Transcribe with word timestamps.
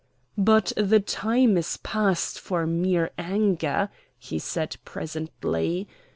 "But 0.39 0.73
the 0.77 0.99
time 0.99 1.57
is 1.57 1.77
past 1.77 2.39
for 2.39 2.65
mere 2.65 3.11
anger," 3.19 3.89
he 4.17 4.39
said 4.39 4.77
presently. 4.83 5.87